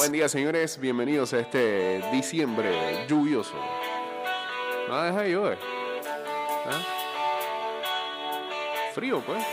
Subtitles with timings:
[0.00, 0.80] Buen día, señores.
[0.80, 3.52] Bienvenidos a este diciembre lluvioso.
[4.88, 5.58] No a dejar de llover.
[6.64, 6.82] ¿Ah?
[8.94, 9.44] Frío, pues.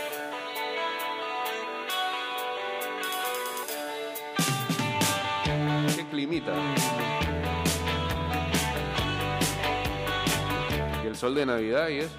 [5.97, 6.53] Qué climita.
[11.03, 12.15] Y el sol de Navidad y eso.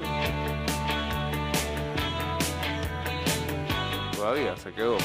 [4.15, 4.99] Todavía se quedó.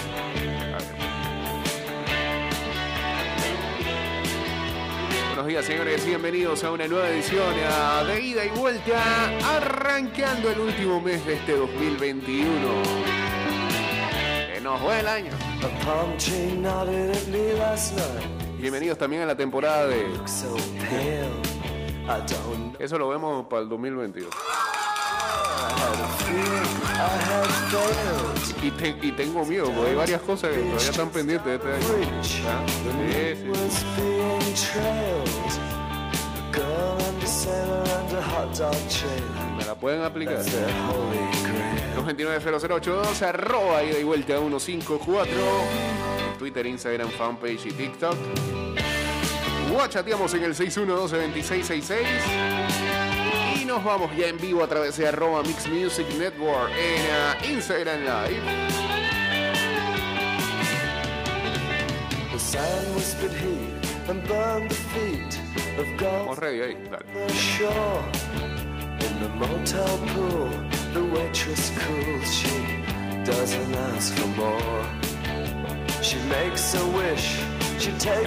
[5.34, 6.06] Buenos días, señores.
[6.06, 7.56] Bienvenidos a una nueva edición
[8.06, 12.46] de ida y vuelta, arrancando el último mes de este 2021.
[14.54, 15.32] Que nos fue el año.
[18.60, 20.06] Bienvenidos también a la temporada de.
[22.78, 24.30] Eso lo vemos para el 2022.
[28.64, 31.68] Y, te- y tengo miedo, porque hay varias cosas que todavía están pendientes de este
[31.68, 31.86] año.
[32.48, 32.66] ¿Ah?
[34.56, 34.80] Sí, sí.
[39.58, 40.38] Me la pueden aplicar.
[40.44, 42.18] Grail.
[42.18, 45.32] 229-0082, arroba ida y vuelta 154.
[46.32, 48.16] En Twitter, Instagram, fanpage y TikTok.
[49.90, 51.96] Chateamos en el 612-2666.
[52.02, 53.13] Y
[53.74, 58.02] nos vamos ya en vivo a través de arroba Mix Music Network en ah, Instagram
[58.02, 58.44] Live.
[62.32, 65.40] The sand whispered heat and burned the feet
[65.80, 67.28] of Estamos gold ready ahí, dale.
[67.28, 68.04] the shore.
[69.00, 70.50] In the motel pool,
[70.94, 72.32] the waitress cools.
[72.32, 72.84] She
[73.26, 74.86] doesn't ask for more.
[76.04, 77.53] She makes a wish.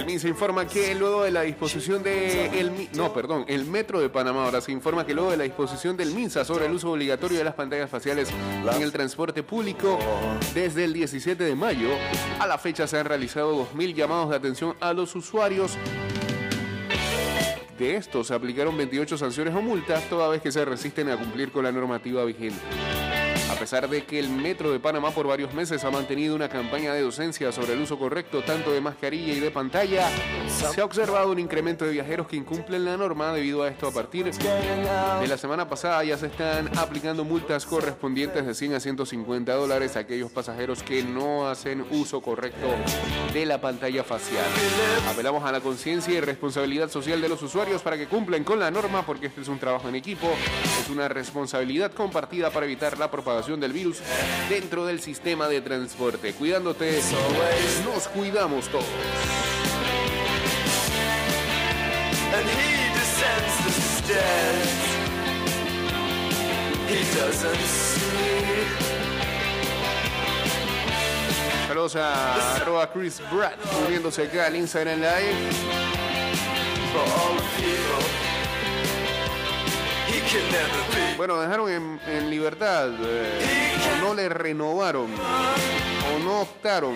[0.05, 4.09] MIN se informa que luego de la disposición de el no, perdón, el Metro de
[4.09, 7.37] Panamá ahora se informa que luego de la disposición del MINSA sobre el uso obligatorio
[7.37, 8.29] de las pantallas faciales
[8.75, 9.99] en el transporte público
[10.53, 11.89] desde el 17 de mayo
[12.39, 15.77] a la fecha se han realizado 2.000 llamados de atención a los usuarios.
[17.77, 21.51] De estos se aplicaron 28 sanciones o multas toda vez que se resisten a cumplir
[21.51, 22.59] con la normativa vigente.
[23.57, 26.93] A pesar de que el Metro de Panamá por varios meses ha mantenido una campaña
[26.93, 30.07] de docencia sobre el uso correcto tanto de mascarilla y de pantalla,
[30.47, 33.91] se ha observado un incremento de viajeros que incumplen la norma debido a esto a
[33.91, 39.51] partir de la semana pasada ya se están aplicando multas correspondientes de 100 a 150
[39.55, 42.67] dólares a aquellos pasajeros que no hacen uso correcto
[43.33, 44.45] de la pantalla facial.
[45.09, 48.69] Apelamos a la conciencia y responsabilidad social de los usuarios para que cumplan con la
[48.69, 50.27] norma porque este es un trabajo en equipo,
[50.79, 53.99] es una responsabilidad compartida para evitar la propagación del virus
[54.49, 56.33] dentro del sistema de transporte.
[56.33, 57.01] Cuidándote,
[57.85, 58.85] nos cuidamos todos.
[71.67, 73.53] Saludos a arroba Chris Brad
[73.87, 75.33] uniéndose acá al Instagram Live.
[81.15, 86.95] Bueno, dejaron en, libertad, eh, o no le renovaron, o no optaron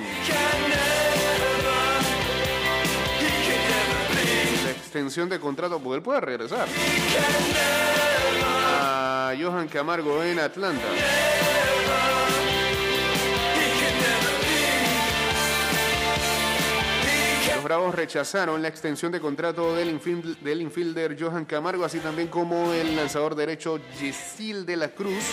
[4.63, 6.67] la extensión de contrato, porque él puede regresar.
[8.79, 10.87] A Johan Camargo en Atlanta.
[17.71, 23.79] Rechazaron la extensión de contrato del infielder Johan Camargo, así también como el lanzador derecho
[23.97, 25.23] Yesil de la Cruz.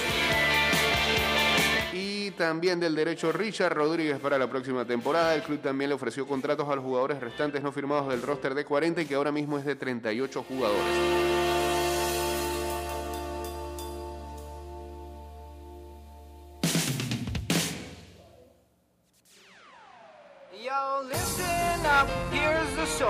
[1.93, 5.35] Y también del derecho Richard Rodríguez para la próxima temporada.
[5.35, 8.65] El club también le ofreció contratos a los jugadores restantes no firmados del roster de
[8.65, 11.28] 40 y que ahora mismo es de 38 jugadores.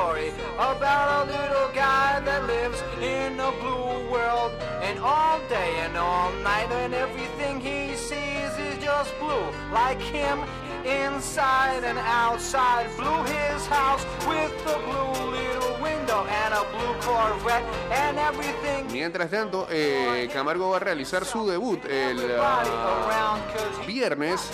[0.09, 4.53] Story about a little guy that lives in a blue world.
[4.83, 9.45] And all day and all night, and everything he sees is just blue.
[9.73, 10.39] Like him,
[10.85, 12.87] inside and outside.
[12.97, 18.87] Blue his house with a blue little window and a blue Corvette and everything.
[18.91, 24.51] Mientras tanto, eh, Camargo va a realizar su debut el he- viernes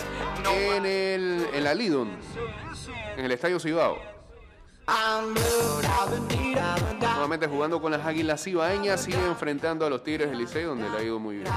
[0.52, 2.16] en, el, en la Lidon,
[3.16, 4.13] en el Estadio Cibao.
[7.00, 10.96] Nuevamente jugando con las Águilas Cibaeñas y enfrentando a los Tigres del Licey, donde le
[10.96, 11.48] ha ido muy bien.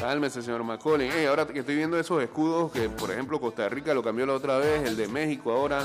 [0.00, 1.10] Cálmese, señor Macaulay.
[1.10, 4.34] Ey, ahora que estoy viendo esos escudos, que por ejemplo Costa Rica lo cambió la
[4.34, 5.84] otra vez, el de México ahora,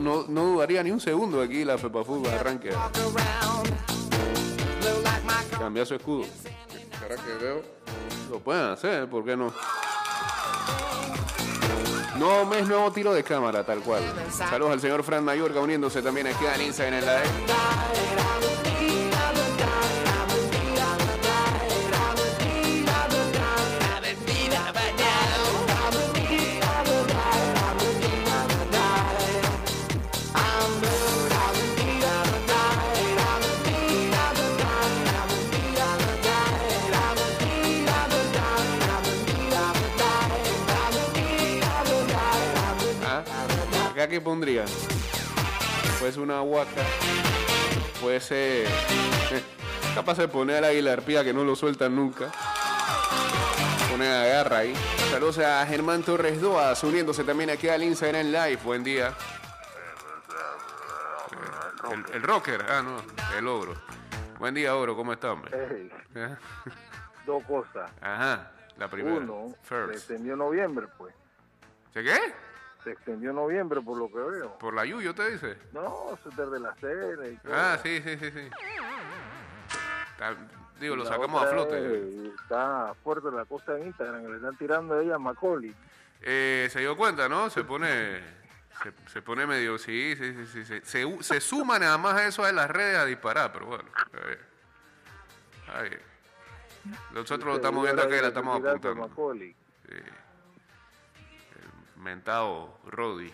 [0.00, 2.70] no, no dudaría ni un segundo aquí la arranque,
[5.04, 5.60] like my car.
[5.60, 6.24] cambiar su escudo.
[7.02, 7.62] Ahora que veo,
[8.30, 9.52] lo pueden hacer, ¿por qué no?
[12.18, 14.02] No mes, nuevo tiro de cámara, tal cual.
[14.30, 18.55] Saludos al señor Fran Mayorga uniéndose también aquí al Instagram en el live.
[43.96, 44.66] ¿Acá qué pondría?
[46.00, 46.82] Pues una huaca.
[48.02, 48.66] Pues eh,
[49.94, 52.30] capaz de poner a Aguilar Pía que no lo sueltan nunca.
[53.90, 54.74] Poner a garra ahí.
[55.10, 58.58] Saludos a Germán Torres Doas uniéndose también aquí al Instagram Live.
[58.62, 59.14] Buen día.
[61.90, 63.02] El, el rocker, ah no,
[63.38, 63.76] el ogro.
[64.38, 65.52] Buen día, ogro, ¿cómo está, hombre?
[66.14, 66.36] ¿Eh?
[67.24, 67.90] dos cosas.
[68.02, 69.16] Ajá, la primera.
[69.16, 69.94] Uno, se First.
[69.94, 71.14] extendió noviembre, pues.
[71.94, 72.18] ¿Se qué?
[72.86, 74.58] Se extendió noviembre, por lo que veo.
[74.60, 75.58] Por la Yuyo, te dice.
[75.72, 77.52] No, desde la cena y todo.
[77.52, 78.48] Ah, sí, sí, sí, sí.
[80.78, 81.78] Digo, lo sacamos a flote.
[81.78, 85.74] es, Está fuerte la cosa en Instagram, que le están tirando a ella a Macaulay.
[86.22, 87.50] Eh, se dio cuenta, ¿no?
[87.50, 88.20] Se pone.
[88.84, 89.78] Se, se pone medio.
[89.78, 90.46] Sí, sí, sí.
[90.46, 90.80] sí, sí.
[90.84, 93.90] Se, se suma nada más a eso de las redes a disparar, pero bueno.
[97.12, 99.10] Nosotros lo estamos viendo aquí, la estamos apuntando.
[99.88, 99.96] Sí.
[102.06, 103.32] Mentado Roddy.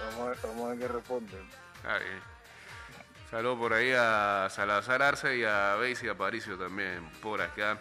[0.00, 1.50] Vamos a ver, vamos a ver qué responden.
[1.82, 2.22] Bien.
[3.30, 7.78] Saludos por ahí a Salazar Arce y a Beisy Aparicio también por acá.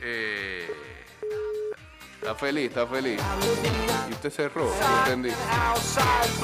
[0.00, 0.66] Eh,
[2.14, 3.20] está feliz, está feliz.
[4.08, 5.30] Y usted cerró, no entendí.
[5.50, 6.38] outside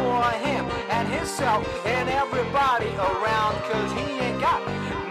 [0.00, 4.60] for him and himself and everybody around cause he ain't got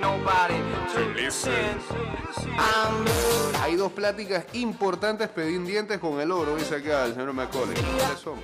[0.01, 0.57] nobody
[0.94, 1.77] to listen.
[2.57, 3.59] I'm blue.
[3.62, 7.75] Hay dos pláticas importantes pendientes con el oro, dice acá el señor Macaulay.
[7.75, 8.39] ¿Cuáles son?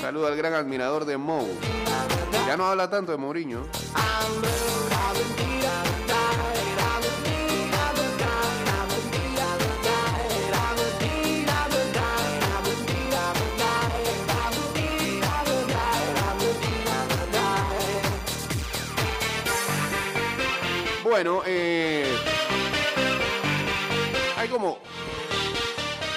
[0.00, 1.48] Saludo al gran admirador de Mou.
[2.46, 3.66] Ya no habla tanto de Mourinho.
[21.08, 22.04] Bueno, eh,
[24.36, 24.78] hay como...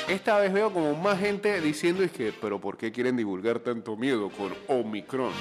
[0.08, 3.96] Esta vez veo como más gente diciendo es que, pero ¿por qué quieren divulgar tanto
[3.96, 5.32] miedo con Omicron?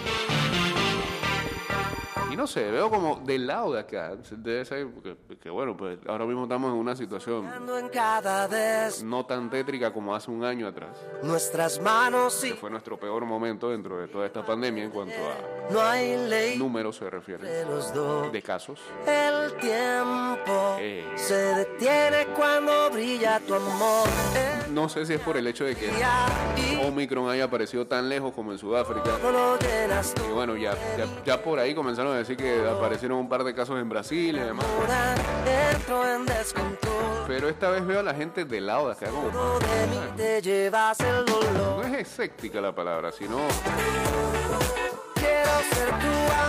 [2.31, 5.99] Y no sé, veo como del lado de acá, debe ser que, que, bueno, pues
[6.07, 7.47] ahora mismo estamos en una situación
[9.05, 10.91] no tan tétrica como hace un año atrás,
[11.23, 15.73] nuestras manos que fue nuestro peor momento dentro de toda esta pandemia en cuanto a
[15.73, 18.31] no hay ley números se refiere, de los dos.
[18.33, 18.79] de casos.
[19.07, 21.05] El tiempo Eh.
[21.17, 24.09] se detiene cuando brilla tu amor.
[24.71, 25.91] No sé si es por el hecho de que
[26.87, 29.11] Omicron haya aparecido tan lejos como en Sudáfrica.
[29.23, 29.57] no.
[30.29, 33.55] Y bueno, ya, ya, ya por ahí comenzaron a decir que aparecieron un par de
[33.55, 34.67] casos en Brasil y demás.
[37.27, 39.31] Pero esta vez veo a la gente del lado de acá como...
[40.17, 40.71] De el
[41.27, 41.77] dolor.
[41.77, 43.39] No es escéptica la palabra, sino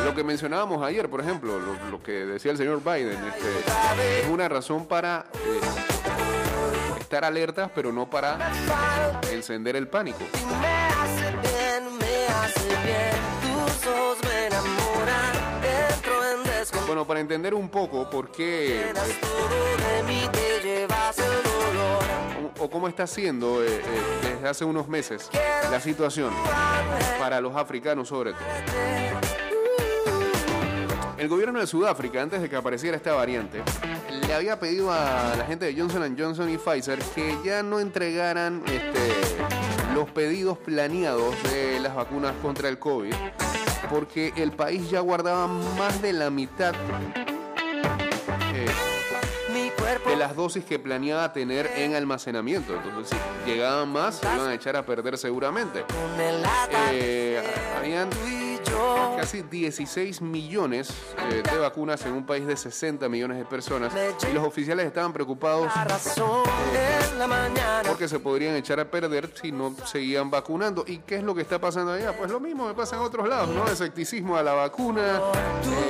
[0.06, 4.28] lo que mencionábamos ayer, por ejemplo, lo, lo que decía el señor Biden, este, es
[4.30, 5.60] una razón para eh,
[7.00, 8.52] estar alertas, pero no para
[9.32, 10.24] encender el pánico.
[16.90, 18.92] Bueno, para entender un poco por qué
[22.58, 23.82] o, o cómo está siendo eh, eh,
[24.24, 25.30] desde hace unos meses
[25.70, 26.34] la situación
[27.20, 28.42] para los africanos sobre todo.
[31.20, 33.62] El gobierno de Sudáfrica, antes de que apareciera esta variante,
[34.26, 38.64] le había pedido a la gente de Johnson Johnson y Pfizer que ya no entregaran
[38.66, 39.14] este,
[39.94, 43.14] los pedidos planeados de las vacunas contra el COVID,
[43.90, 46.74] porque el país ya guardaba más de la mitad
[48.54, 48.68] eh,
[50.06, 52.76] de las dosis que planeaba tener en almacenamiento.
[52.76, 55.84] Entonces, si llegaban más, se iban a echar a perder seguramente.
[56.92, 57.42] Eh,
[57.78, 58.10] habían
[59.18, 60.90] casi 16 millones
[61.30, 63.94] eh, de vacunas en un país de 60 millones de personas
[64.30, 65.72] y los oficiales estaban preocupados
[67.88, 70.84] porque se podrían echar a perder si no seguían vacunando.
[70.88, 72.16] ¿Y qué es lo que está pasando allá?
[72.18, 73.66] Pues lo mismo que pasa en otros lados, ¿no?
[73.68, 75.22] Escepticismo a la vacuna,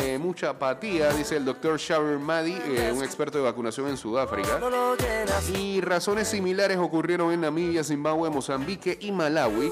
[0.02, 4.60] eh, mucha apatía, dice el doctor Shaver Madi, eh, un experto de vacunación en Sudáfrica.
[5.56, 9.70] Y razones similares ocurrieron en Namibia, Zimbabue, Mozambique y Malawi.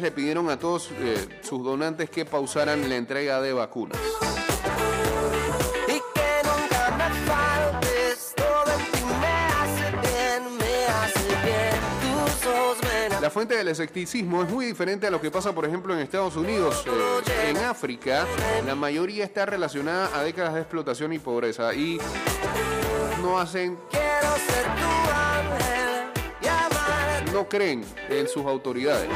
[0.00, 3.98] Le pidieron a todos eh, sus donantes que pausaran la entrega de vacunas.
[13.20, 16.34] La fuente del escepticismo es muy diferente a lo que pasa, por ejemplo, en Estados
[16.36, 16.82] Unidos.
[16.86, 18.26] Eh, en África,
[18.64, 21.98] la mayoría está relacionada a décadas de explotación y pobreza y
[23.22, 25.89] no hacen, Quiero ser tu ángel.
[27.32, 29.08] No creen en sus autoridades.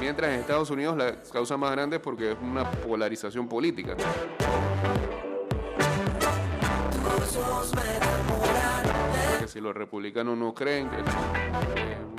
[0.00, 3.96] Mientras en Estados Unidos la causa más grande es porque es una polarización política.
[7.16, 9.40] Tus ojos me enamoran.
[9.40, 11.02] Que si los republicanos no creen que es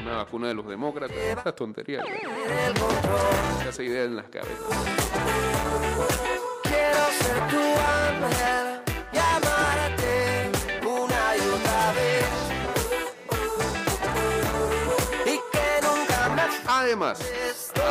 [0.01, 2.01] una vacuna de los demócratas, esa tontería.
[2.01, 3.68] El control.
[3.70, 4.56] Esa idea en las cabezas.
[6.63, 8.65] Quiero ser tu ángel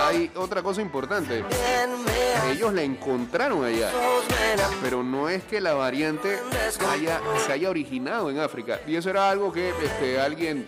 [0.06, 1.44] Hay otra cosa importante.
[2.50, 3.90] Ellos la encontraron allá.
[4.83, 6.38] Pero no es que la variante
[6.90, 8.80] haya- se haya originado en África.
[8.87, 10.66] Y eso era algo que este, alguien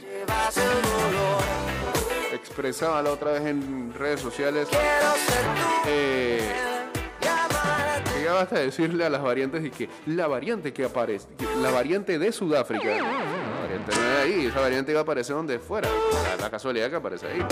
[2.32, 4.68] expresaba la otra vez en redes sociales.
[5.86, 6.40] Eh,
[8.24, 11.28] ya basta decirle a las variantes y que la variante que aparece,
[11.62, 15.58] la variante de Sudáfrica, la variante no es ahí, esa variante va a aparecer donde
[15.60, 15.88] fuera.
[16.40, 17.44] La casualidad que aparece ahí.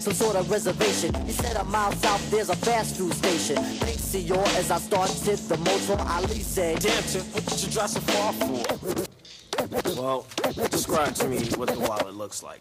[0.00, 1.14] some sort of reservation.
[1.26, 3.56] He said a mile south there's a fast food station.
[3.56, 6.80] Thanks to your as I start started the most from Ali said.
[6.80, 7.02] Damn,
[7.32, 10.00] what you drive dressing far for?
[10.00, 10.26] Well,
[10.70, 12.60] describe to me what the wallet looks like.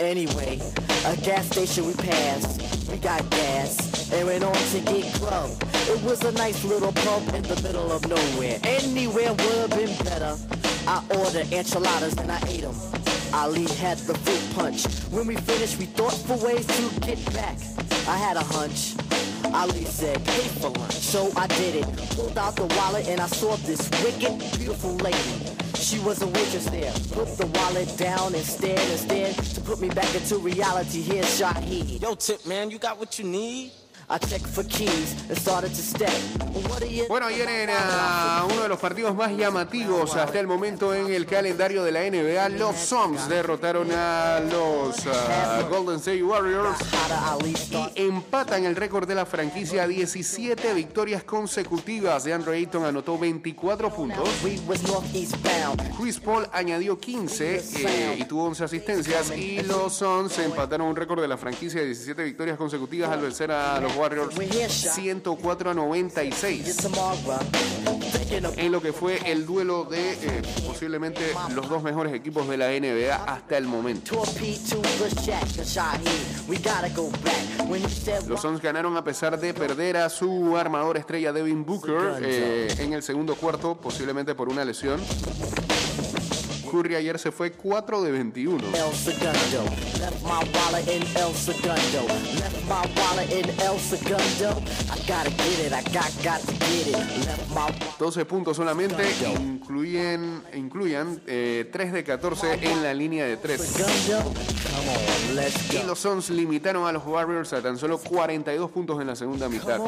[0.00, 0.58] Anyway,
[1.04, 2.90] a gas station we passed.
[2.90, 5.50] We got gas and went on to get grub.
[5.90, 8.58] It was a nice little pub in the middle of nowhere.
[8.64, 10.38] Anywhere would have been better.
[10.86, 12.74] I ordered enchiladas and I ate them.
[13.34, 14.86] Ali had the fruit punch.
[15.10, 17.58] When we finished, we thought for ways to get back.
[18.08, 18.94] I had a hunch.
[19.52, 20.94] Ali said, pay for lunch.
[20.94, 21.96] So I did it.
[22.16, 25.59] Pulled out the wallet and I saw this wicked, beautiful lady.
[25.74, 26.92] She was a waitress there.
[27.12, 31.02] Put the wallet down and stared and stared to put me back into reality.
[31.02, 32.02] Here's Shaheed.
[32.02, 33.72] Yo, Tip, man, you got what you need?
[37.08, 41.84] Bueno, ayer era uno de los partidos más llamativos hasta el momento en el calendario
[41.84, 42.48] de la NBA.
[42.58, 46.76] Los Suns derrotaron a los ah, Golden State Warriors
[47.96, 52.24] y empatan el récord de la franquicia 17 victorias consecutivas.
[52.24, 54.28] De Andre Ayton anotó 24 puntos.
[55.96, 59.30] Chris Paul añadió 15 eh, y tuvo 11 asistencias.
[59.36, 63.52] Y los Suns empataron un récord de la franquicia de 17 victorias consecutivas al vencer
[63.52, 64.34] a los Warriors
[64.94, 66.76] 104 a 96.
[66.76, 67.38] Tomorrow,
[68.12, 71.20] thinking of en lo que fue el duelo de eh, posiblemente
[71.54, 74.22] los dos mejores equipos de la NBA hasta el momento.
[78.26, 82.94] Los Suns ganaron a pesar de perder a su armador estrella Devin Booker eh, en
[82.94, 84.98] el segundo cuarto, posiblemente por una lesión.
[86.70, 88.64] Curry ayer se fue 4 de 21.
[88.76, 89.64] El Segundo.
[89.98, 92.06] Left my wallet in El Segundo.
[92.38, 94.62] Left my wallet in El Segundo.
[94.88, 97.26] I gotta get it, I got, got to get it.
[97.26, 99.02] Left my wallet 12 puntos solamente,
[99.40, 103.60] incluyen, incluyan eh, 3 de 14 en la línea de 3.
[103.60, 104.30] Segundo.
[104.70, 109.00] Come on, let's Y los Suns limitaron a los Warriors a tan solo 42 puntos
[109.00, 109.80] en la segunda mitad.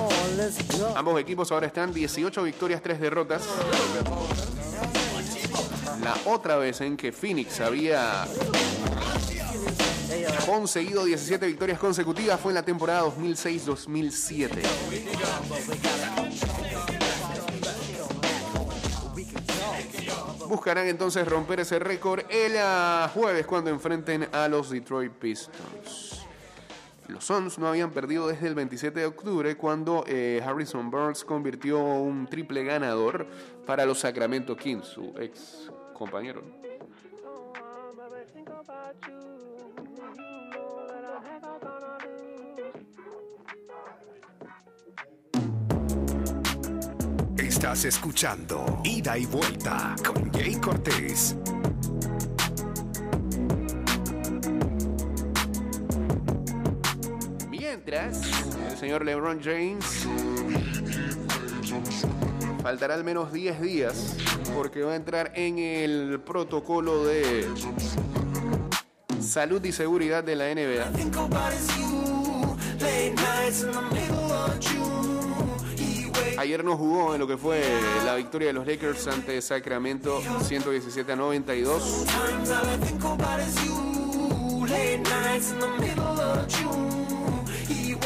[0.97, 3.43] Ambos equipos ahora están 18 victorias, 3 derrotas.
[6.03, 8.27] La otra vez en que Phoenix había
[10.47, 14.51] conseguido 17 victorias consecutivas fue en la temporada 2006-2007.
[20.49, 26.27] Buscarán entonces romper ese récord el ah, jueves cuando enfrenten a los Detroit Pistons.
[27.07, 31.79] Los Suns no habían perdido desde el 27 de octubre cuando eh, Harrison Burns convirtió
[31.79, 33.27] un triple ganador
[33.67, 36.43] para los Sacramento Kings, su ex compañero.
[47.37, 51.37] Estás escuchando Ida y Vuelta con Jay Cortés.
[57.51, 58.23] Mientras,
[58.71, 60.09] el señor LeBron James
[62.63, 64.17] faltará al menos 10 días
[64.55, 67.47] porque va a entrar en el protocolo de
[69.21, 70.93] salud y seguridad de la NBA.
[76.39, 77.63] Ayer no jugó en lo que fue
[78.05, 82.07] la victoria de los Lakers ante Sacramento 117 a 92.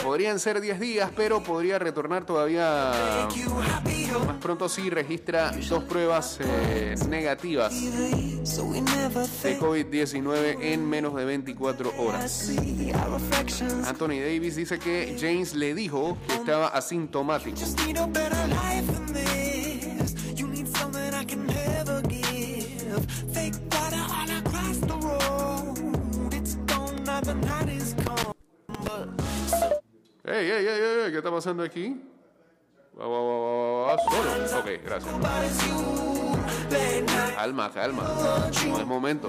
[0.07, 2.93] Podrían ser 10 días, pero podría retornar todavía
[4.25, 7.91] más pronto si registra dos pruebas eh, negativas de
[9.43, 12.53] think COVID-19 en menos de 24 horas.
[13.85, 17.57] Anthony Davis dice que James le dijo que estaba asintomático.
[30.29, 31.13] ¡Ey, ey, ey, ey!
[31.13, 32.03] ¿Qué está pasando aquí?
[32.99, 34.61] Va, va, va, va, solo.
[34.61, 35.15] Ok, gracias.
[37.37, 38.03] Calma, calma.
[38.67, 39.29] No es momento.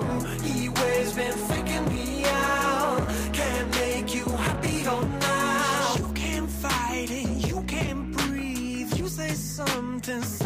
[10.10, 10.37] he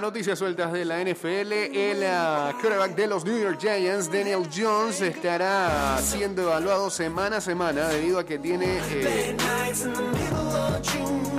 [0.00, 5.00] Noticias sueltas de la NFL, el ah, quarterback de los New York Giants, Daniel Jones,
[5.00, 9.36] estará siendo evaluado semana a semana debido a que tiene eh,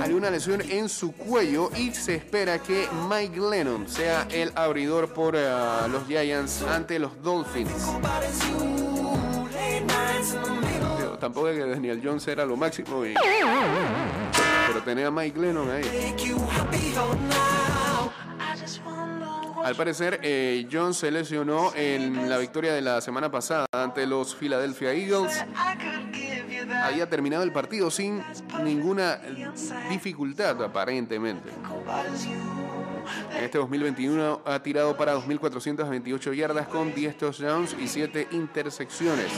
[0.02, 5.36] alguna lesión en su cuello y se espera que Mike Lennon sea el abridor por
[5.36, 7.70] ah, los Giants ante los Dolphins.
[11.20, 13.14] Tampoco es que Daniel Jones era lo máximo, y-
[14.68, 15.82] pero tenía a Mike Lennon ahí.
[19.66, 24.32] Al parecer, eh, Jones se lesionó en la victoria de la semana pasada ante los
[24.32, 25.44] Philadelphia Eagles.
[26.84, 28.22] Había terminado el partido sin
[28.62, 29.18] ninguna
[29.90, 31.48] dificultad, aparentemente.
[33.36, 39.32] En este 2021 ha tirado para 2.428 yardas con 10 touchdowns y 7 intersecciones.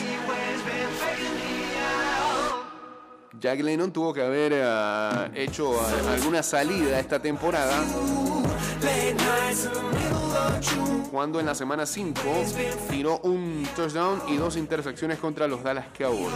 [3.41, 7.83] Jack Lennon tuvo que haber ah, hecho ah, alguna salida esta temporada
[11.11, 12.21] cuando en la semana 5
[12.91, 16.35] tiró un touchdown y dos intercepciones contra los Dallas Cowboys.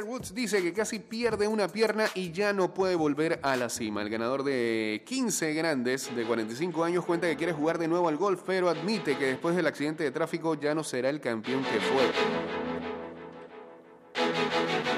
[0.00, 3.68] Tiger Woods dice que casi pierde una pierna y ya no puede volver a la
[3.68, 4.00] cima.
[4.00, 8.16] El ganador de 15 grandes de 45 años cuenta que quiere jugar de nuevo al
[8.16, 11.80] golf, pero admite que después del accidente de tráfico ya no será el campeón que
[11.80, 12.10] fue.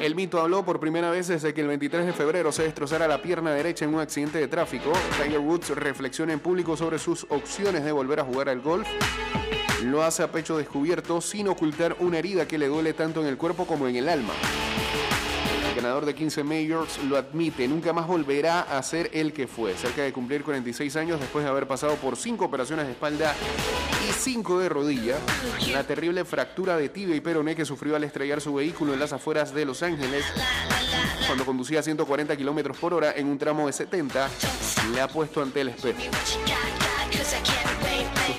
[0.00, 3.20] El mito habló por primera vez desde que el 23 de febrero se destrozara la
[3.20, 4.92] pierna derecha en un accidente de tráfico.
[5.20, 8.86] Tiger Woods reflexiona en público sobre sus opciones de volver a jugar al golf.
[9.82, 13.36] Lo hace a pecho descubierto sin ocultar una herida que le duele tanto en el
[13.36, 14.32] cuerpo como en el alma.
[15.74, 19.74] Ganador de 15 majors lo admite, nunca más volverá a ser el que fue.
[19.74, 23.34] Cerca de cumplir 46 años después de haber pasado por 5 operaciones de espalda
[24.08, 25.16] y 5 de rodilla,
[25.72, 29.12] la terrible fractura de tibia y peroné que sufrió al estrellar su vehículo en las
[29.12, 30.24] afueras de Los Ángeles
[31.26, 34.28] cuando conducía a 140 kilómetros por hora en un tramo de 70,
[34.92, 36.00] le ha puesto ante el espejo.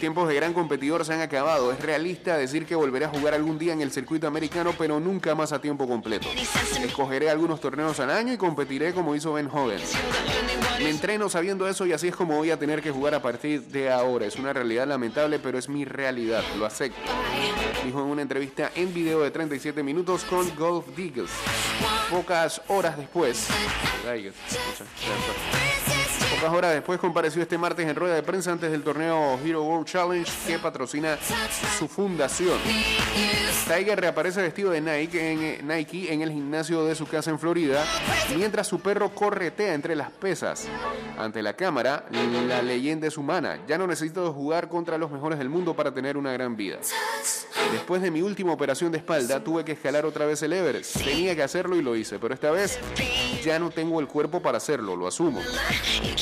[0.03, 1.71] Tiempos de gran competidor se han acabado.
[1.71, 5.33] Es realista decir que volveré a jugar algún día en el circuito americano, pero nunca
[5.33, 6.27] más a tiempo completo.
[6.83, 9.79] Escogeré algunos torneos al año y competiré como hizo Ben Hogan.
[10.79, 13.61] Me entreno sabiendo eso y así es como voy a tener que jugar a partir
[13.61, 14.25] de ahora.
[14.25, 16.43] Es una realidad lamentable, pero es mi realidad.
[16.59, 16.99] Lo acepto.
[17.85, 21.31] Dijo en una entrevista en video de 37 minutos con Golf Deagles.
[22.11, 23.47] Pocas horas después.
[26.43, 29.87] Pocas horas después compareció este martes en rueda de prensa antes del torneo Hero World
[29.87, 31.17] Challenge que patrocina
[31.79, 32.59] su fundación.
[33.65, 37.85] Tiger reaparece vestido de Nike en, Nike en el gimnasio de su casa en Florida,
[38.35, 40.67] mientras su perro corretea entre las pesas.
[41.17, 42.07] Ante la cámara,
[42.45, 43.59] la leyenda es humana.
[43.65, 46.79] Ya no necesito jugar contra los mejores del mundo para tener una gran vida.
[47.71, 50.97] Después de mi última operación de espalda, tuve que escalar otra vez el Everest.
[51.05, 52.79] Tenía que hacerlo y lo hice, pero esta vez
[53.43, 55.41] ya no tengo el cuerpo para hacerlo, lo asumo.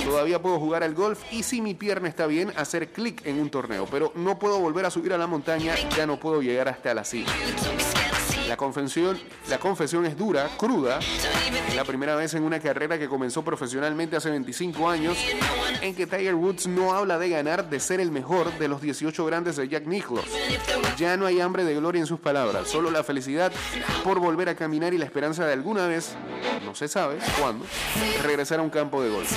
[0.04, 3.50] Todavía puedo jugar al golf y si mi pierna está bien, hacer clic en un
[3.50, 6.94] torneo, pero no puedo volver a subir a la montaña, ya no puedo llegar hasta
[6.94, 7.32] la cima.
[8.52, 11.00] La confesión, la confesión es dura, cruda.
[11.00, 15.18] Es la primera vez en una carrera que comenzó profesionalmente hace 25 años
[15.80, 19.26] en que Tiger Woods no habla de ganar, de ser el mejor de los 18
[19.26, 20.26] grandes de Jack Nicklaus.
[20.98, 23.54] Ya no hay hambre de gloria en sus palabras, solo la felicidad
[24.04, 26.14] por volver a caminar y la esperanza de alguna vez,
[26.66, 27.66] no se sabe cuándo,
[28.22, 29.32] regresar a un campo de golf.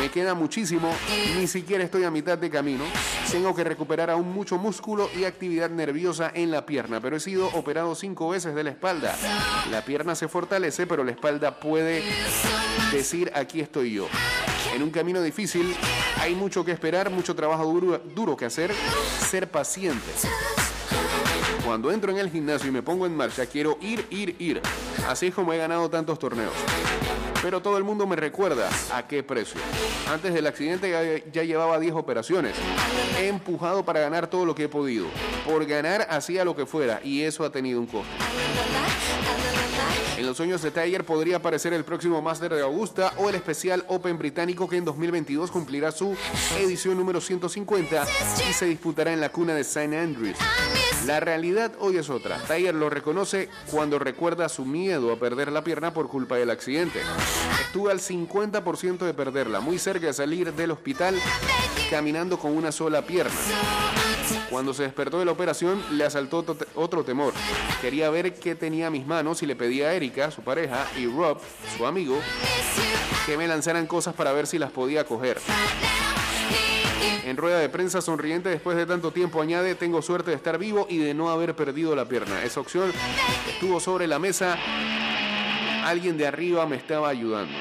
[0.00, 0.92] Me queda muchísimo,
[1.36, 2.82] ni siquiera estoy a mitad de camino.
[3.30, 7.46] Tengo que recuperar aún mucho músculo y actividad nerviosa en la pierna, pero he sido
[7.54, 9.14] operado cinco veces de la espalda.
[9.70, 12.02] La pierna se fortalece, pero la espalda puede
[12.90, 14.08] decir aquí estoy yo.
[14.74, 15.76] En un camino difícil
[16.18, 18.72] hay mucho que esperar, mucho trabajo duro, duro que hacer,
[19.28, 20.10] ser paciente.
[21.62, 24.62] Cuando entro en el gimnasio y me pongo en marcha, quiero ir, ir, ir.
[25.06, 26.54] Así es como he ganado tantos torneos.
[27.42, 29.60] Pero todo el mundo me recuerda a qué precio.
[30.08, 32.54] Antes del accidente ya, llevaba 10 operaciones.
[33.18, 35.06] He empujado para ganar todo lo que he podido.
[35.44, 38.12] Por ganar hacía lo que fuera y eso ha tenido un costo.
[40.16, 43.84] En los sueños de Tiger podría aparecer el próximo Master de Augusta o el especial
[43.88, 46.16] Open británico que en 2022 cumplirá su
[46.60, 48.06] edición número 150
[48.48, 49.98] y se disputará en la cuna de St.
[49.98, 50.36] Andrews.
[51.06, 52.38] La realidad hoy es otra.
[52.46, 57.00] Tiger lo reconoce cuando recuerda su miedo a perder la pierna por culpa del accidente.
[57.60, 61.18] Estuve al 50% de perderla, muy cerca de salir del hospital
[61.90, 63.32] caminando con una sola pierna.
[64.48, 67.32] Cuando se despertó de la operación, le asaltó otro te- otro temor.
[67.80, 71.06] Quería ver qué tenía en mis manos y le pedí a Erika, su pareja, y
[71.06, 71.38] Rob,
[71.76, 72.18] su amigo,
[73.26, 75.38] que me lanzaran cosas para ver si las podía coger.
[77.24, 80.86] En rueda de prensa sonriente después de tanto tiempo añade, tengo suerte de estar vivo
[80.88, 82.42] y de no haber perdido la pierna.
[82.42, 82.92] Esa opción
[83.48, 84.58] estuvo sobre la mesa.
[85.84, 87.52] Alguien de arriba me estaba ayudando.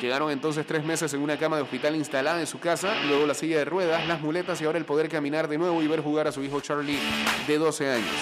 [0.00, 3.34] Llegaron entonces tres meses en una cama de hospital instalada en su casa, luego la
[3.34, 6.26] silla de ruedas, las muletas y ahora el poder caminar de nuevo y ver jugar
[6.26, 6.98] a su hijo Charlie
[7.46, 8.14] de 12 años.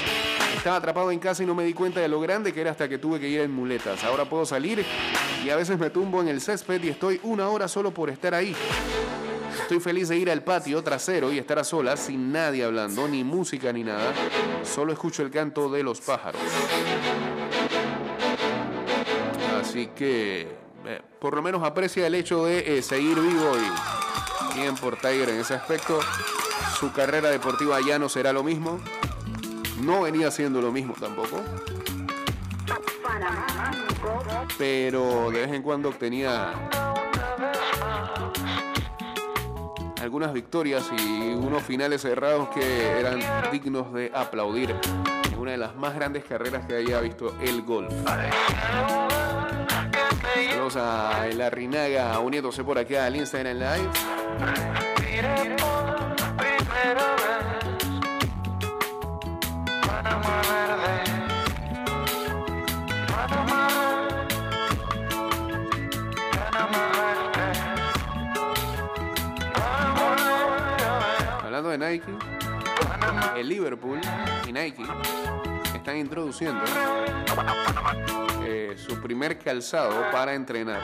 [0.57, 2.89] Estaba atrapado en casa y no me di cuenta de lo grande que era hasta
[2.89, 4.05] que tuve que ir en muletas.
[4.05, 4.85] Ahora puedo salir
[5.45, 8.35] y a veces me tumbo en el césped y estoy una hora solo por estar
[8.35, 8.55] ahí.
[9.65, 13.25] Estoy feliz de ir al patio trasero y estar a solas sin nadie hablando, ni
[13.25, 14.13] música ni nada.
[14.63, 16.43] Solo escucho el canto de los pájaros.
[19.59, 20.43] Así que
[20.85, 23.53] eh, por lo menos aprecia el hecho de eh, seguir vivo
[24.55, 25.99] y bien por Tiger en ese aspecto.
[26.79, 28.81] Su carrera deportiva ya no será lo mismo.
[29.81, 31.41] No venía siendo lo mismo tampoco.
[34.59, 36.53] Pero de vez en cuando obtenía
[40.01, 44.75] algunas victorias y unos finales cerrados que eran dignos de aplaudir.
[45.33, 47.93] En una de las más grandes carreras que haya visto el golf.
[50.51, 54.84] Saludos a la Rinaga uniéndose por acá al Instagram Live.
[71.91, 72.13] Nike,
[73.37, 74.01] el Liverpool
[74.47, 74.83] y Nike
[75.75, 76.65] están introduciendo
[78.43, 80.81] eh, su primer calzado para entrenar,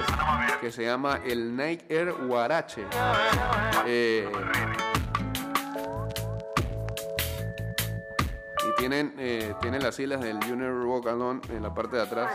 [0.60, 2.84] que se llama el Nike Air Huarache.
[3.86, 4.30] Eh,
[8.68, 12.30] y tienen, eh, tienen las islas del Junior Alone en la parte de atrás.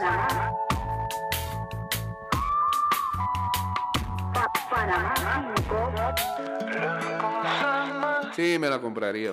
[8.35, 9.31] Sí, me la compraría.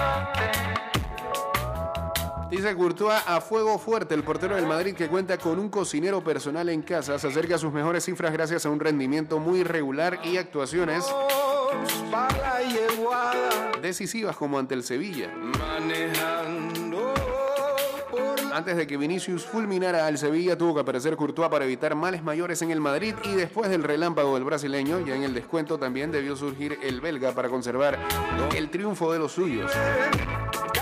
[0.00, 0.50] Hombre.
[2.50, 6.68] Dice Courtois a fuego fuerte, el portero del Madrid que cuenta con un cocinero personal
[6.68, 10.36] en casa, se acerca a sus mejores cifras gracias a un rendimiento muy regular y
[10.36, 11.04] actuaciones
[13.80, 15.30] decisivas como ante el Sevilla.
[18.60, 22.60] Antes de que Vinicius fulminara al Sevilla, tuvo que aparecer Courtois para evitar males mayores
[22.60, 26.36] en el Madrid y después del relámpago del brasileño, ya en el descuento también debió
[26.36, 27.98] surgir el belga para conservar
[28.54, 29.72] el triunfo de los suyos.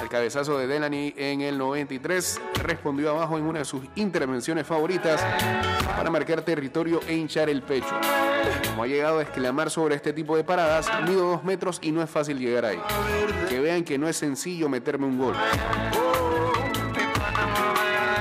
[0.03, 5.25] El cabezazo de Delany en el 93 respondió abajo en una de sus intervenciones favoritas
[5.97, 7.95] para marcar territorio e hinchar el pecho.
[8.71, 12.03] Como ha llegado a exclamar sobre este tipo de paradas, mido dos metros y no
[12.03, 12.81] es fácil llegar ahí.
[13.49, 15.37] Que vean que no es sencillo meterme un gol.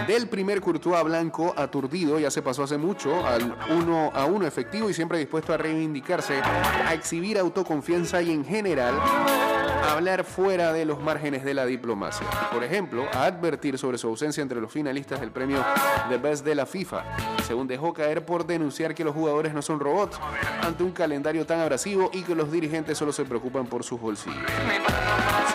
[0.07, 4.89] Del primer Courtois blanco aturdido ya se pasó hace mucho al uno a uno efectivo
[4.89, 8.95] y siempre dispuesto a reivindicarse, a exhibir autoconfianza y en general
[9.83, 12.27] hablar fuera de los márgenes de la diplomacia.
[12.51, 15.63] Por ejemplo, a advertir sobre su ausencia entre los finalistas del premio
[16.09, 17.03] The Best de la FIFA,
[17.45, 20.19] según dejó caer por denunciar que los jugadores no son robots
[20.61, 24.37] ante un calendario tan abrasivo y que los dirigentes solo se preocupan por sus bolsillos.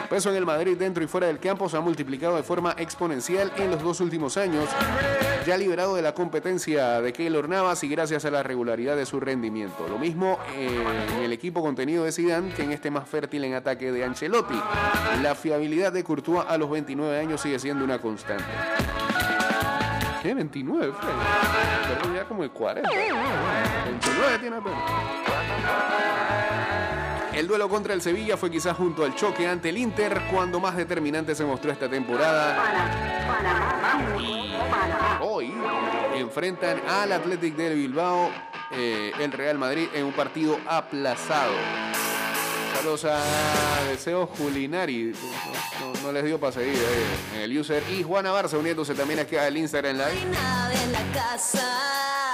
[0.01, 2.75] Su peso en el Madrid dentro y fuera del campo se ha multiplicado de forma
[2.79, 4.69] exponencial en los dos últimos años,
[5.47, 9.21] ya liberado de la competencia de Keylor Navas y gracias a la regularidad de su
[9.21, 9.87] rendimiento.
[9.89, 10.85] Lo mismo eh,
[11.17, 14.61] en el equipo contenido de Zidane que en este más fértil en ataque de Ancelotti.
[15.23, 18.45] La fiabilidad de Courtois a los 29 años sigue siendo una constante.
[20.23, 20.35] ¿Qué?
[20.35, 21.11] 29, Fred.
[21.89, 22.91] Pero ya como el 40.
[22.91, 24.57] 29 tiene.
[27.33, 30.77] El duelo contra el Sevilla fue quizás junto al choque ante el Inter cuando más
[30.77, 32.59] determinante se mostró esta temporada.
[35.23, 35.55] Hoy
[36.17, 38.31] enfrentan al Athletic del Bilbao,
[38.73, 41.55] eh, el Real Madrid, en un partido aplazado.
[42.75, 43.21] Saludos a
[43.91, 45.13] Deseos Culinari.
[45.81, 47.83] No, no- no les dio para seguir eh, el user.
[47.91, 50.25] Y Juana Barça uniéndose también aquí al Instagram Live.
[50.33, 52.33] nadie en la casa,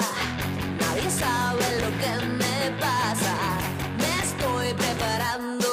[0.80, 3.34] nadie sabe lo que me pasa.
[3.98, 5.68] Me estoy preparando,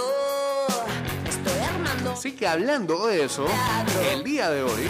[1.27, 2.11] estoy armando.
[2.11, 3.47] Así que hablando de eso,
[4.11, 4.87] el día de hoy,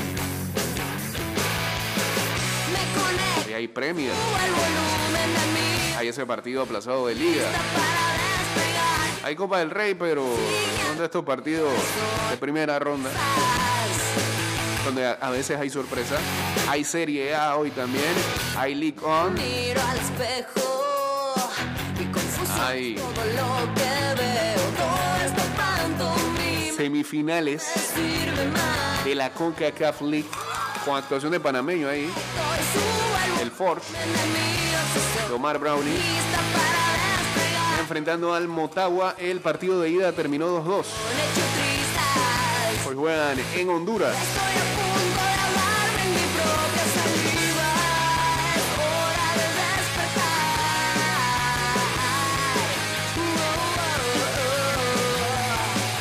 [3.46, 4.16] hoy hay premios.
[5.98, 7.46] Hay ese partido aplazado de liga.
[9.26, 10.24] Hay Copa del Rey, pero
[10.86, 11.74] son de estos partidos
[12.30, 13.10] de primera ronda,
[14.86, 16.20] donde a, veces hay sorpresa.
[16.70, 18.14] Hay Serie A hoy también,
[18.56, 19.34] hay League On.
[19.34, 21.34] Miro al espejo,
[22.62, 27.94] Ay, Todo lo que veo, todo esto pantomima semifinales
[29.04, 30.30] de la CONCACAF League
[30.86, 32.14] con actuación de panameño ahí,
[33.42, 33.82] el Ford,
[35.34, 35.98] Omar Browning.
[37.86, 39.14] Enfrentando al Motagua.
[39.20, 40.64] El partido de ida terminó 2-2.
[40.66, 40.86] Con hecho
[41.54, 42.88] trizas.
[42.88, 44.16] Hoy juegan en Honduras.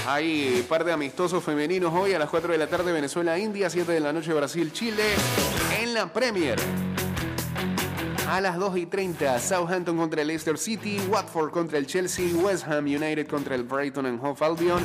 [0.07, 3.93] Hay par de amistosos femeninos hoy a las 4 de la tarde Venezuela, India, 7
[3.93, 5.03] de la noche Brasil, Chile.
[5.79, 6.94] En la Premier.
[8.35, 12.67] A las 2 y 30, Southampton contra el Leicester City, Watford contra el Chelsea, West
[12.67, 14.85] Ham United contra el Brighton and Hove Albion,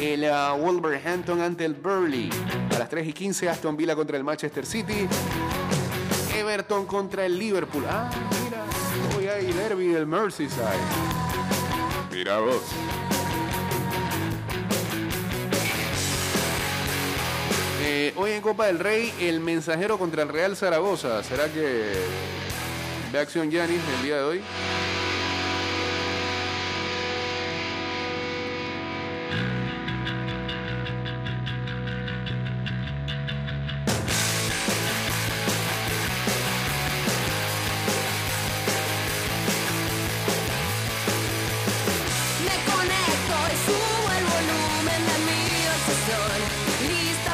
[0.00, 2.30] el uh, Wolverhampton ante el Burley.
[2.74, 5.06] A las 3 y 15, Aston Villa contra el Manchester City,
[6.34, 7.84] Everton contra el Liverpool.
[7.86, 8.08] Ah,
[8.42, 8.64] mira,
[9.18, 10.64] hoy hay derby del Merseyside.
[12.10, 12.62] Mira vos.
[17.82, 21.22] Eh, hoy en Copa del Rey, el mensajero contra el Real Zaragoza.
[21.22, 22.38] ¿Será que
[23.12, 24.42] ve acción Yanis el día de hoy?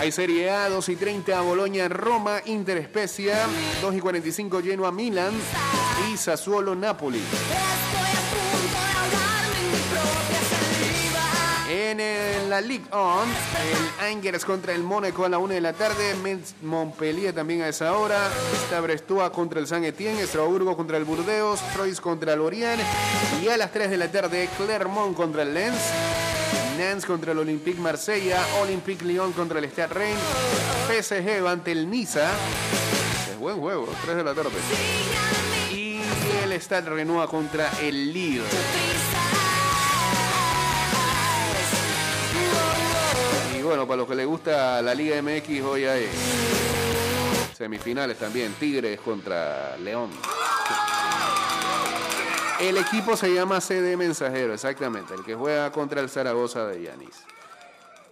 [0.04, 3.46] Hay Serie A, 2 y 30, Boloña, Roma, Inter Spezia,
[3.80, 5.32] 2 y 45, Genoa, Milan
[6.12, 7.22] y Sassuolo, Napoli.
[11.66, 13.22] A en la Ligue 1,
[14.02, 16.14] el Angers contra el Mónaco a la 1 de la tarde,
[16.60, 18.28] Montpellier también a esa hora,
[18.82, 22.82] Brestoa contra el San Etienne, Estrasburgo contra el Burdeos, Troyes contra el Orient
[23.42, 25.80] y a las 3 de la tarde, Clermont contra el Lens,
[26.78, 30.18] Nantes contra el Olympique Marsella, Olympique Lyon contra el Stade Rennes,
[30.88, 32.32] PSG ante el Niza,
[33.30, 34.50] es buen juego, 3 de la tarde,
[35.72, 36.00] y
[36.42, 38.42] el Stade Renoir contra el Lille.
[43.56, 46.08] Y bueno, para los que les gusta la Liga MX, hoy hay
[47.56, 48.52] semifinales también.
[48.54, 50.10] Tigres contra León.
[52.60, 55.12] El equipo se llama CD Mensajero, exactamente.
[55.14, 57.24] El que juega contra el Zaragoza de Yanis.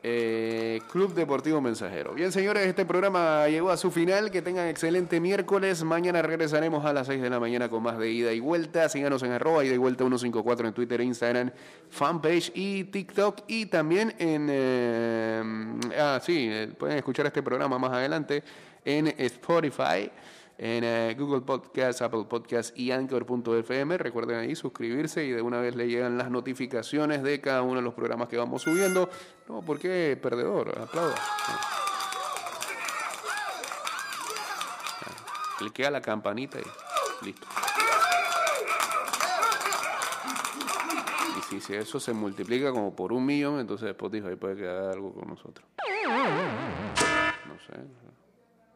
[0.03, 2.13] Eh, Club Deportivo Mensajero.
[2.13, 4.33] Bien, señores, este programa llegó a su final.
[4.33, 5.85] Que tengan excelente miércoles.
[5.85, 8.89] Mañana regresaremos a las 6 de la mañana con más de ida y vuelta.
[8.89, 11.53] Síganos en arroba ida y vuelta 154 en Twitter, Instagram,
[11.89, 13.43] fanpage y TikTok.
[13.47, 14.49] Y también en...
[14.51, 18.43] eh, ah, sí, eh, pueden escuchar este programa más adelante
[18.85, 20.11] en Spotify.
[20.64, 23.98] En eh, Google Podcast, Apple Podcast y Anchor.fm.
[23.98, 27.83] Recuerden ahí suscribirse y de una vez le llegan las notificaciones de cada uno de
[27.83, 29.11] los programas que vamos subiendo.
[29.48, 30.79] No, ¿por qué perdedor?
[30.79, 31.16] Aplauda.
[35.59, 37.48] Cliquea la campanita y listo.
[41.51, 45.12] Y si eso se multiplica como por un millón, entonces Spotify puede que haga algo
[45.12, 45.66] con nosotros.
[47.48, 48.22] No sé.